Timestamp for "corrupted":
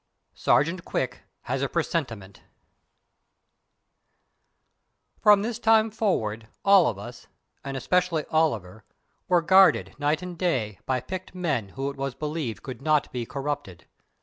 13.27-13.85